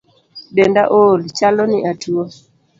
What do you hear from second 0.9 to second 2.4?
ool, chalo ni atuo